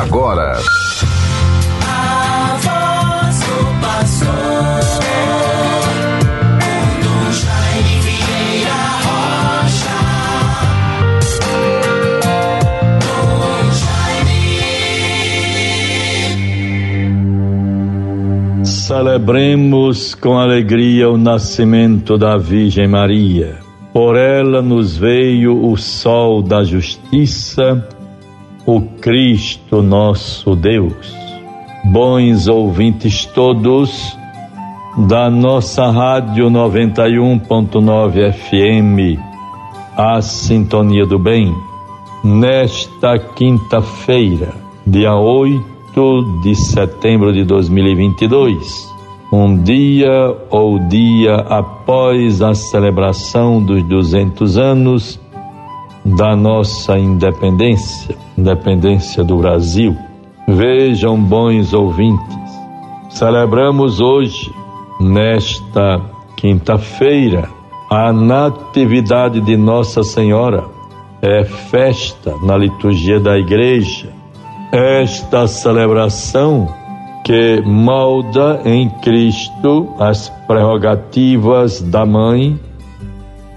agora. 0.00 0.58
Celebremos 18.64 20.14
com 20.14 20.38
alegria 20.38 21.08
o 21.08 21.16
nascimento 21.16 22.18
da 22.18 22.36
Virgem 22.36 22.86
Maria. 22.88 23.58
Por 23.92 24.16
ela 24.16 24.60
nos 24.60 24.96
veio 24.96 25.70
o 25.70 25.76
sol 25.76 26.42
da 26.42 26.64
justiça, 26.64 27.86
o 28.66 28.80
Cristo 29.00 29.82
nosso 29.82 30.54
Deus. 30.54 31.14
Bons 31.84 32.48
ouvintes 32.48 33.26
todos 33.26 34.16
da 35.08 35.28
nossa 35.28 35.90
Rádio 35.90 36.48
91.9 36.48 38.32
FM, 38.32 39.20
a 39.96 40.22
Sintonia 40.22 41.04
do 41.04 41.18
Bem, 41.18 41.52
nesta 42.22 43.18
quinta-feira, 43.18 44.54
dia 44.86 45.14
8 45.14 46.40
de 46.42 46.54
setembro 46.54 47.32
de 47.32 47.44
2022 47.44 48.94
um 49.34 49.56
dia 49.56 50.36
ou 50.48 50.78
dia 50.78 51.34
após 51.34 52.40
a 52.40 52.54
celebração 52.54 53.60
dos 53.60 53.82
200 53.82 54.56
anos 54.56 55.20
da 56.04 56.36
nossa 56.36 56.96
independência, 56.96 58.16
independência 58.36 59.24
do 59.24 59.36
Brasil. 59.38 59.96
Vejam, 60.46 61.18
bons 61.20 61.72
ouvintes, 61.72 62.36
celebramos 63.10 64.00
hoje, 64.00 64.52
nesta 65.00 66.00
quinta-feira, 66.36 67.48
a 67.90 68.12
Natividade 68.12 69.40
de 69.40 69.56
Nossa 69.56 70.02
Senhora. 70.02 70.64
É 71.22 71.44
festa 71.44 72.34
na 72.42 72.56
liturgia 72.56 73.18
da 73.18 73.38
igreja. 73.38 74.12
Esta 74.70 75.46
celebração 75.46 76.68
que 77.24 77.62
molda 77.64 78.60
em 78.66 78.90
Cristo 79.00 79.88
as 79.98 80.28
prerrogativas 80.46 81.80
da 81.80 82.04
mãe, 82.04 82.60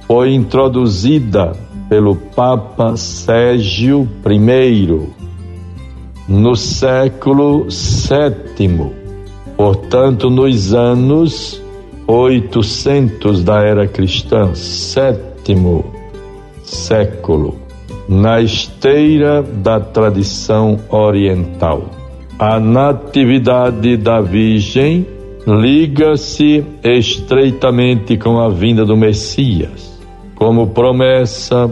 foi 0.08 0.34
introduzida 0.34 1.52
pelo 1.90 2.16
Papa 2.16 2.96
Sérgio 2.98 4.08
I 4.26 5.08
no 6.28 6.56
século 6.56 7.68
VII, 7.70 8.92
portanto, 9.56 10.30
nos 10.30 10.74
anos 10.74 11.62
800 12.06 13.44
da 13.44 13.62
era 13.62 13.88
cristã, 13.88 14.54
sétimo 14.54 15.86
século, 16.64 17.56
na 18.10 18.42
esteira 18.42 19.42
da 19.42 19.80
tradição 19.80 20.80
oriental. 20.90 21.86
A 22.38 22.60
natividade 22.60 23.98
da 23.98 24.22
Virgem 24.22 25.08
liga-se 25.46 26.64
estreitamente 26.84 28.18
com 28.18 28.40
a 28.40 28.50
vinda 28.50 28.86
do 28.86 28.98
Messias, 28.98 29.97
como 30.38 30.68
promessa, 30.68 31.70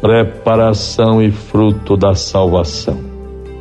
preparação 0.00 1.22
e 1.22 1.30
fruto 1.30 1.96
da 1.96 2.14
salvação. 2.14 2.98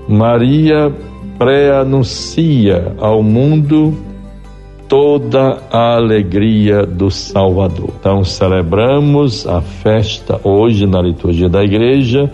Maria 0.07 0.91
pré-anuncia 1.37 2.93
ao 2.99 3.23
mundo 3.23 3.95
toda 4.87 5.61
a 5.71 5.95
alegria 5.95 6.85
do 6.85 7.09
Salvador. 7.09 7.91
Então 7.99 8.23
celebramos 8.23 9.47
a 9.47 9.61
festa 9.61 10.39
hoje 10.43 10.85
na 10.85 11.01
liturgia 11.01 11.47
da 11.47 11.63
igreja 11.63 12.29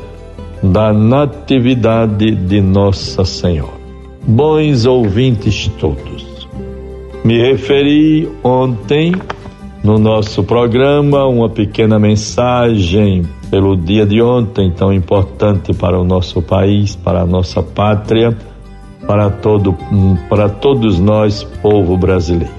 da 0.63 0.91
Natividade 0.91 2.31
de 2.31 2.61
Nossa 2.61 3.23
Senhora. 3.23 3.77
Bons 4.25 4.85
ouvintes 4.85 5.69
todos, 5.79 6.47
me 7.23 7.39
referi 7.39 8.27
ontem 8.43 9.13
no 9.87 9.97
nosso 9.97 10.43
programa 10.43 11.25
uma 11.27 11.47
pequena 11.47 11.97
mensagem 11.97 13.25
pelo 13.49 13.73
dia 13.77 14.05
de 14.05 14.21
ontem, 14.21 14.69
tão 14.69 14.91
importante 14.91 15.73
para 15.73 15.97
o 15.97 16.03
nosso 16.03 16.41
país, 16.41 16.93
para 16.93 17.21
a 17.21 17.25
nossa 17.25 17.63
pátria, 17.63 18.37
para, 19.07 19.29
todo, 19.29 19.73
para 20.27 20.49
todos 20.49 20.99
nós, 20.99 21.41
povo 21.61 21.95
brasileiro. 21.95 22.51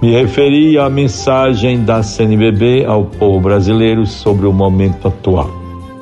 Me 0.00 0.12
referi 0.12 0.78
à 0.78 0.88
mensagem 0.88 1.82
da 1.82 2.04
CNBB 2.04 2.84
ao 2.84 3.06
povo 3.06 3.40
brasileiro 3.40 4.06
sobre 4.06 4.46
o 4.46 4.52
momento 4.52 5.08
atual. 5.08 5.50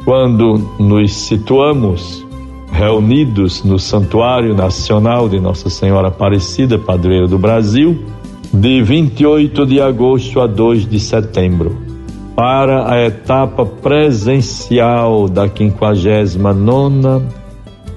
Quando 0.05 0.71
nos 0.79 1.15
situamos 1.15 2.27
reunidos 2.71 3.65
no 3.65 3.79
Santuário 3.79 4.55
Nacional 4.55 5.31
de 5.31 5.41
Nossa 5.41 5.71
Senhora 5.71 6.09
Aparecida, 6.09 6.79
padroeira 6.79 7.27
do 7.27 7.39
Brasil, 7.39 8.05
de 8.55 8.83
28 8.83 9.67
de 9.67 9.81
agosto 9.81 10.41
a 10.41 10.47
2 10.47 10.89
de 10.89 11.01
setembro, 11.01 11.77
para 12.37 12.91
a 12.91 13.05
etapa 13.05 13.67
presencial 13.67 15.29
da 15.29 15.49
59 15.49 17.27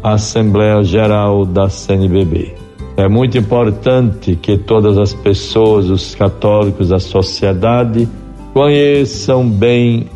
Assembleia 0.04 0.84
Geral 0.84 1.46
da 1.46 1.70
CNBB. 1.70 2.56
É 2.96 3.08
muito 3.08 3.38
importante 3.38 4.36
que 4.36 4.58
todas 4.58 4.98
as 4.98 5.14
pessoas, 5.14 5.90
os 5.90 6.16
católicos, 6.16 6.92
a 6.92 7.00
sociedade, 7.00 8.08
conheçam 8.54 9.48
bem 9.48 10.08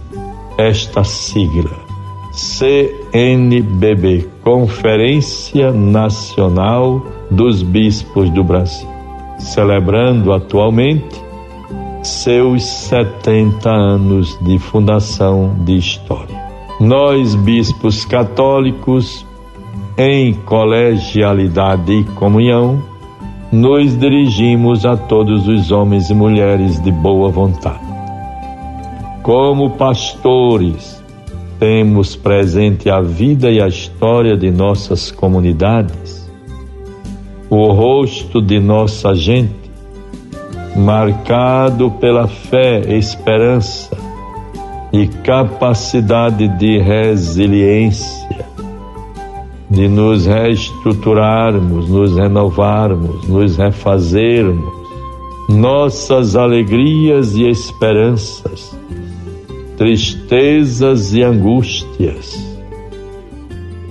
esta 0.58 1.04
sigla 1.04 1.92
CNBB, 2.32 4.26
Conferência 4.42 5.72
Nacional 5.72 7.06
dos 7.30 7.62
Bispos 7.62 8.30
do 8.30 8.44
Brasil, 8.44 8.88
celebrando 9.42 10.32
atualmente 10.32 11.22
seus 12.04 12.64
70 12.64 13.70
anos 13.70 14.38
de 14.42 14.58
fundação 14.58 15.56
de 15.64 15.78
história. 15.78 16.40
Nós, 16.80 17.36
bispos 17.36 18.06
católicos, 18.06 19.26
em 19.98 20.34
colegialidade 20.34 21.92
e 21.92 22.04
comunhão, 22.16 22.82
nos 23.52 23.98
dirigimos 24.00 24.86
a 24.86 24.96
todos 24.96 25.48
os 25.48 25.72
homens 25.72 26.10
e 26.10 26.14
mulheres 26.14 26.82
de 26.82 26.92
boa 26.92 27.30
vontade. 27.30 27.92
Como 29.22 29.72
pastores, 29.72 31.04
temos 31.60 32.16
presente 32.16 32.90
a 32.90 33.02
vida 33.02 33.52
e 33.52 33.62
a 33.62 33.68
história 33.68 34.36
de 34.36 34.50
nossas 34.50 35.12
comunidades, 35.12 36.21
o 37.52 37.72
rosto 37.74 38.42
de 38.42 38.60
nossa 38.60 39.14
gente, 39.14 39.54
marcado 40.76 41.92
pela 41.92 42.28
fé, 42.28 42.80
esperança 42.98 43.96
e 44.94 45.06
capacidade 45.06 46.48
de 46.58 46.80
resiliência, 46.80 48.46
de 49.70 49.88
nos 49.88 50.26
reestruturarmos, 50.26 51.90
nos 51.90 52.16
renovarmos, 52.16 53.28
nos 53.28 53.58
refazermos, 53.58 54.74
nossas 55.50 56.36
alegrias 56.36 57.36
e 57.36 57.48
esperanças 57.50 58.80
tristezas 59.82 61.12
e 61.12 61.24
angústias 61.24 62.40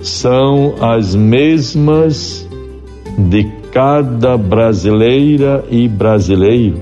são 0.01 0.73
as 0.79 1.13
mesmas 1.13 2.47
de 3.17 3.43
cada 3.71 4.37
brasileira 4.37 5.63
e 5.69 5.87
brasileiro. 5.87 6.81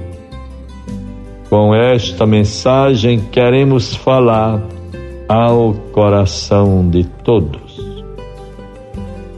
Com 1.50 1.74
esta 1.74 2.26
mensagem 2.26 3.20
queremos 3.32 3.96
falar 3.96 4.62
ao 5.28 5.74
coração 5.92 6.90
de 6.90 7.04
todos. 7.24 7.80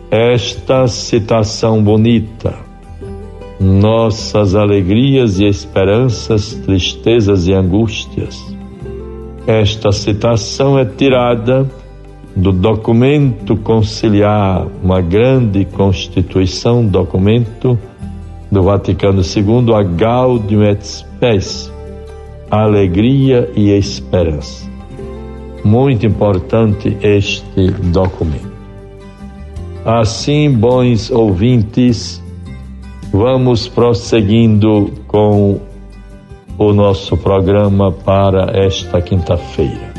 Esta 0.10 0.88
citação 0.88 1.84
bonita, 1.84 2.56
nossas 3.60 4.56
alegrias 4.56 5.40
e 5.40 5.46
esperanças, 5.46 6.54
tristezas 6.66 7.48
e 7.48 7.54
angústias, 7.54 8.42
esta 9.48 9.92
citação 9.92 10.78
é 10.78 10.86
tirada 10.86 11.68
do 12.36 12.52
documento 12.52 13.58
conciliar, 13.58 14.66
uma 14.84 15.02
grande 15.02 15.66
constituição, 15.66 16.86
documento 16.86 17.78
do 18.50 18.64
Vaticano 18.64 19.22
II, 19.22 19.74
a 19.74 19.84
Gaudium 19.84 20.64
et 20.64 20.82
Spes, 20.86 21.72
alegria 22.50 23.50
e 23.56 23.70
esperança. 23.72 24.70
Muito 25.64 26.06
importante 26.06 26.98
este 27.02 27.72
documento. 27.92 28.52
Assim, 29.86 30.52
bons 30.52 31.10
ouvintes, 31.12 32.22
vamos 33.12 33.68
prosseguindo 33.68 34.92
com 35.08 35.60
o 36.58 36.74
nosso 36.74 37.18
programa 37.18 37.92
para 37.92 38.52
esta 38.54 39.02
quinta-feira. 39.02 39.91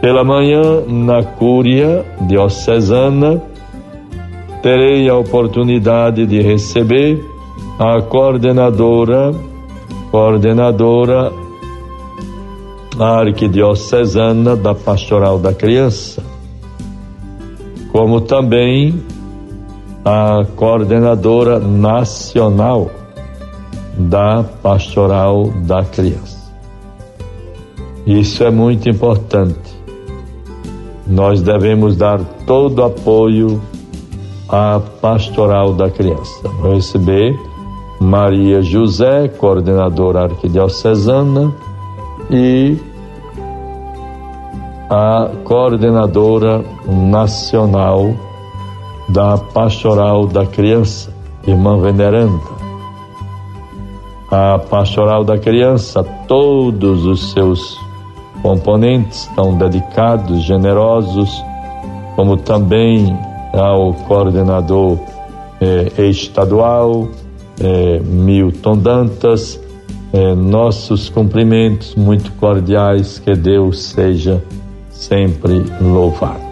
Pela 0.00 0.24
manhã, 0.24 0.82
na 0.86 1.22
Cúria 1.22 2.06
Diocesana, 2.22 3.42
terei 4.62 5.08
a 5.08 5.16
oportunidade 5.16 6.26
de 6.26 6.40
receber 6.40 7.22
a 7.78 8.00
coordenadora, 8.00 9.32
coordenadora 10.10 11.30
arquidiocesana 12.98 14.56
da 14.56 14.74
Pastoral 14.74 15.38
da 15.38 15.52
Criança, 15.52 16.22
como 17.92 18.22
também 18.22 19.02
a 20.04 20.46
coordenadora 20.56 21.58
nacional 21.58 22.90
da 23.98 24.42
Pastoral 24.62 25.48
da 25.64 25.84
Criança. 25.84 26.40
Isso 28.06 28.42
é 28.44 28.50
muito 28.50 28.88
importante. 28.88 29.79
Nós 31.10 31.42
devemos 31.42 31.96
dar 31.96 32.20
todo 32.46 32.84
apoio 32.84 33.60
à 34.48 34.80
Pastoral 35.02 35.72
da 35.72 35.90
Criança. 35.90 36.48
Vou 36.60 36.74
receber 36.74 37.36
Maria 38.00 38.62
José, 38.62 39.26
coordenadora 39.26 40.22
arquidiocesana, 40.22 41.52
e 42.30 42.78
a 44.88 45.30
coordenadora 45.42 46.64
nacional 46.86 48.14
da 49.08 49.36
Pastoral 49.36 50.28
da 50.28 50.46
Criança, 50.46 51.12
irmã 51.44 51.76
Veneranda. 51.80 52.40
A 54.30 54.60
Pastoral 54.60 55.24
da 55.24 55.36
Criança, 55.36 56.04
todos 56.28 57.04
os 57.04 57.32
seus 57.32 57.89
componentes 58.42 59.28
estão 59.28 59.56
dedicados, 59.56 60.42
generosos, 60.42 61.30
como 62.16 62.36
também 62.36 63.16
ao 63.52 63.94
coordenador 63.94 64.98
eh, 65.60 66.08
estadual, 66.08 67.08
eh, 67.60 68.00
Milton 68.04 68.78
Dantas, 68.78 69.60
eh, 70.12 70.34
nossos 70.34 71.08
cumprimentos 71.08 71.94
muito 71.94 72.32
cordiais, 72.32 73.18
que 73.18 73.34
Deus 73.34 73.82
seja 73.82 74.42
sempre 74.90 75.64
louvado. 75.80 76.50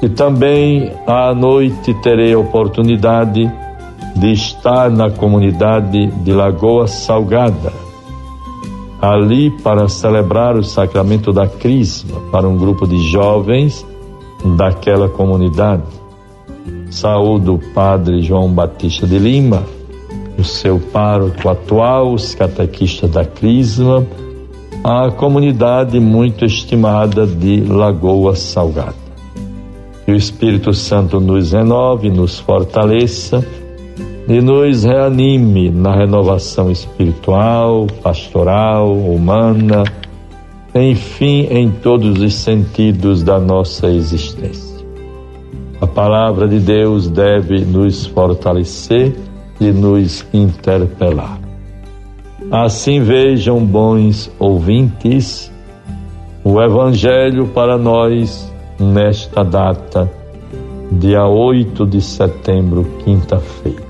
E 0.00 0.08
também 0.08 0.92
à 1.06 1.34
noite 1.34 1.92
terei 2.02 2.32
a 2.32 2.38
oportunidade 2.38 3.50
de 4.16 4.32
estar 4.32 4.90
na 4.90 5.10
comunidade 5.10 6.06
de 6.06 6.32
Lagoa 6.32 6.86
Salgada, 6.86 7.72
ali 9.00 9.50
para 9.62 9.88
celebrar 9.88 10.56
o 10.56 10.64
sacramento 10.64 11.32
da 11.32 11.46
Crisma 11.46 12.20
para 12.32 12.48
um 12.48 12.56
grupo 12.56 12.86
de 12.86 12.98
jovens 13.10 13.86
daquela 14.56 15.08
comunidade. 15.08 15.82
Saúdo 16.90 17.54
o 17.54 17.58
Padre 17.72 18.22
João 18.22 18.52
Batista 18.52 19.06
de 19.06 19.18
Lima, 19.18 19.62
o 20.38 20.44
seu 20.44 20.78
pároco 20.78 21.48
atual, 21.48 22.12
os 22.12 22.34
catequistas 22.34 23.10
da 23.10 23.24
Crisma, 23.24 24.06
a 24.82 25.10
comunidade 25.10 26.00
muito 26.00 26.44
estimada 26.44 27.26
de 27.26 27.60
Lagoa 27.60 28.34
Salgada. 28.34 29.08
Que 30.04 30.12
o 30.12 30.16
Espírito 30.16 30.72
Santo 30.72 31.20
nos 31.20 31.52
renove, 31.52 32.10
nos 32.10 32.38
fortaleça 32.38 33.44
e 34.28 34.42
nos 34.42 34.84
reanime 34.84 35.70
na 35.70 35.96
renovação 35.96 36.70
espiritual, 36.70 37.86
pastoral, 38.02 38.92
humana, 38.92 39.84
enfim, 40.74 41.48
em 41.50 41.70
todos 41.70 42.20
os 42.20 42.34
sentidos 42.34 43.22
da 43.22 43.40
nossa 43.40 43.86
existência. 43.86 44.86
A 45.80 45.86
palavra 45.86 46.46
de 46.46 46.60
Deus 46.60 47.08
deve 47.08 47.64
nos 47.64 48.04
fortalecer 48.04 49.16
e 49.58 49.70
nos 49.70 50.26
interpelar. 50.34 51.40
Assim 52.50 53.00
vejam, 53.00 53.64
bons 53.64 54.30
ouvintes, 54.38 55.50
o 56.44 56.60
Evangelho 56.60 57.46
para 57.48 57.78
nós 57.78 58.52
nesta 58.78 59.42
data, 59.42 60.10
dia 60.92 61.26
8 61.26 61.86
de 61.86 62.02
setembro, 62.02 62.84
quinta-feira. 63.04 63.87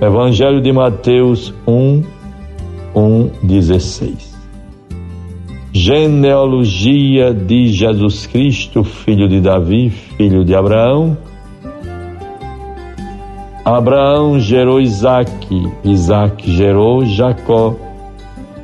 Evangelho 0.00 0.60
de 0.60 0.72
Mateus 0.72 1.54
1, 1.66 2.02
1, 2.94 3.30
16. 3.42 4.34
Genealogia 5.72 7.32
de 7.34 7.68
Jesus 7.68 8.26
Cristo, 8.26 8.84
filho 8.84 9.28
de 9.28 9.40
Davi, 9.40 9.90
filho 9.90 10.44
de 10.44 10.54
Abraão 10.54 11.16
Abraão 13.64 14.38
gerou 14.38 14.78
Isaque, 14.78 15.72
Isaque 15.82 16.52
gerou 16.52 17.02
Jacó, 17.06 17.74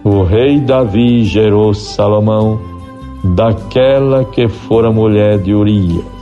o 0.05 0.23
rei 0.23 0.61
Davi 0.61 1.25
gerou 1.25 1.73
Salomão, 1.73 2.61
daquela 3.35 4.26
que 4.26 4.47
fora 4.47 4.93
mulher 4.93 5.38
de 5.38 5.55
Urias. 5.55 6.19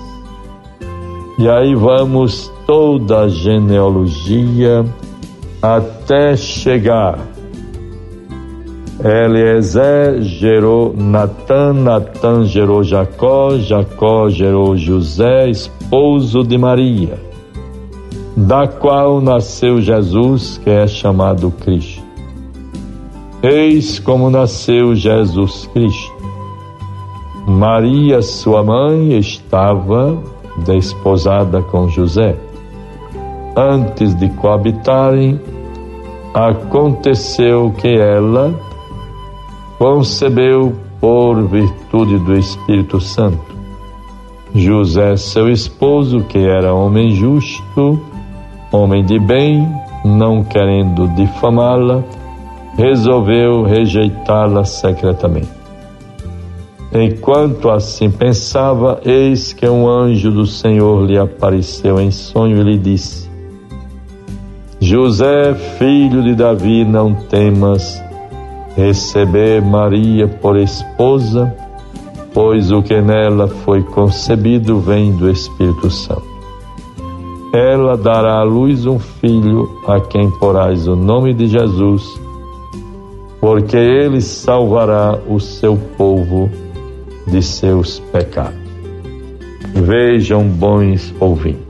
E 1.38 1.48
aí 1.48 1.74
vamos 1.74 2.52
toda 2.66 3.20
a 3.20 3.28
genealogia 3.28 4.84
até 5.62 6.36
chegar. 6.36 7.18
Eliezer 9.04 10.20
gerou 10.22 10.92
Natã, 10.96 11.72
Natã 11.72 12.44
gerou 12.44 12.82
Jacó, 12.82 13.56
Jacó 13.58 14.28
gerou 14.28 14.76
José, 14.76 15.48
esposo 15.48 16.42
de 16.42 16.58
Maria 16.58 17.28
da 18.46 18.68
qual 18.68 19.20
nasceu 19.20 19.80
Jesus, 19.80 20.60
que 20.62 20.70
é 20.70 20.86
chamado 20.86 21.50
Cristo. 21.50 22.04
Eis 23.42 23.98
como 23.98 24.30
nasceu 24.30 24.94
Jesus 24.94 25.68
Cristo. 25.72 26.16
Maria, 27.48 28.22
sua 28.22 28.62
mãe, 28.62 29.18
estava 29.18 30.22
desposada 30.58 31.62
com 31.62 31.88
José. 31.88 32.36
Antes 33.56 34.14
de 34.14 34.28
coabitarem, 34.30 35.40
aconteceu 36.34 37.72
que 37.76 37.88
ela 37.88 38.54
concebeu 39.78 40.74
por 41.00 41.42
virtude 41.48 42.18
do 42.18 42.36
Espírito 42.36 43.00
Santo. 43.00 43.56
José, 44.54 45.16
seu 45.16 45.48
esposo, 45.48 46.20
que 46.24 46.38
era 46.38 46.74
homem 46.74 47.10
justo, 47.10 48.00
homem 48.72 49.04
de 49.04 49.18
bem, 49.18 49.68
não 50.04 50.42
querendo 50.42 51.06
difamá-la, 51.08 52.02
resolveu 52.76 53.62
rejeitá-la 53.62 54.64
secretamente. 54.64 55.57
Enquanto 56.92 57.68
assim 57.68 58.10
pensava, 58.10 59.00
eis 59.04 59.52
que 59.52 59.68
um 59.68 59.86
anjo 59.86 60.30
do 60.30 60.46
Senhor 60.46 61.04
lhe 61.04 61.18
apareceu 61.18 62.00
em 62.00 62.10
sonho 62.10 62.60
e 62.60 62.64
lhe 62.64 62.78
disse: 62.78 63.28
José, 64.80 65.54
filho 65.78 66.22
de 66.22 66.34
Davi, 66.34 66.84
não 66.84 67.14
temas 67.14 68.02
receber 68.74 69.60
Maria 69.60 70.26
por 70.26 70.56
esposa, 70.56 71.54
pois 72.32 72.70
o 72.70 72.80
que 72.80 73.02
nela 73.02 73.48
foi 73.48 73.82
concebido 73.82 74.80
vem 74.80 75.12
do 75.12 75.28
Espírito 75.28 75.90
Santo. 75.90 76.26
Ela 77.52 77.98
dará 77.98 78.38
à 78.38 78.42
luz 78.44 78.86
um 78.86 78.98
filho, 78.98 79.68
a 79.86 80.00
quem 80.00 80.30
porás 80.38 80.86
o 80.86 80.96
nome 80.96 81.34
de 81.34 81.48
Jesus, 81.48 82.02
porque 83.40 83.76
ele 83.76 84.22
salvará 84.22 85.18
o 85.28 85.38
seu 85.38 85.76
povo 85.96 86.48
de 87.30 87.42
seus 87.42 88.00
pecados. 88.00 88.58
Vejam, 89.74 90.44
bons 90.48 91.14
ouvintes, 91.20 91.62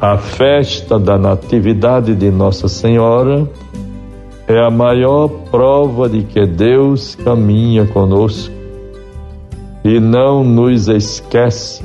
a 0.00 0.16
festa 0.16 0.98
da 0.98 1.18
Natividade 1.18 2.14
de 2.14 2.30
Nossa 2.30 2.68
Senhora 2.68 3.48
é 4.46 4.58
a 4.58 4.70
maior 4.70 5.28
prova 5.50 6.08
de 6.08 6.22
que 6.22 6.46
Deus 6.46 7.14
caminha 7.14 7.86
conosco 7.86 8.54
e 9.84 10.00
não 10.00 10.42
nos 10.42 10.88
esquece 10.88 11.84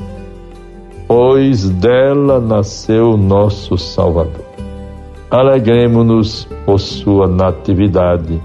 pois 1.15 1.69
dela 1.69 2.39
nasceu 2.39 3.15
nosso 3.15 3.77
Salvador. 3.77 4.45
Alegremos-nos 5.29 6.47
por 6.65 6.79
sua 6.79 7.27
natividade 7.27 8.41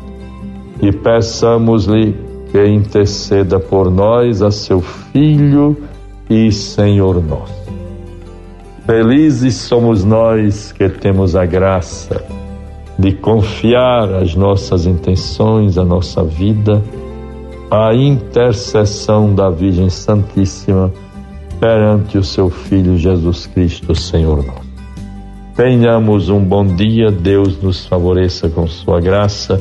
e 0.83 0.93
peçamos-lhe 0.93 2.15
que 2.51 2.67
interceda 2.67 3.61
por 3.61 3.91
nós 3.91 4.43
a 4.43 4.51
seu 4.51 4.81
Filho 4.81 5.77
e 6.29 6.51
Senhor 6.51 7.23
nosso. 7.23 7.59
Felizes 8.87 9.55
somos 9.55 10.05
nós 10.05 10.73
que 10.73 10.89
temos 10.89 11.37
a 11.37 11.45
graça 11.45 12.25
de 12.99 13.13
confiar 13.13 14.13
as 14.15 14.35
nossas 14.35 14.87
intenções, 14.87 15.79
a 15.79 15.85
nossa 15.85 16.25
vida, 16.25 16.83
à 17.71 17.95
intercessão 17.95 19.35
da 19.35 19.51
Virgem 19.51 19.91
Santíssima 19.91 20.91
perante 21.61 22.17
o 22.17 22.25
seu 22.25 22.49
Filho 22.49 22.97
Jesus 22.97 23.47
Cristo, 23.47 23.95
Senhor 23.95 24.45
nosso. 24.45 24.69
Tenhamos 25.55 26.29
um 26.29 26.43
bom 26.43 26.65
dia, 26.65 27.11
Deus 27.11 27.61
nos 27.61 27.85
favoreça 27.85 28.49
com 28.49 28.67
sua 28.67 29.01
graça. 29.01 29.61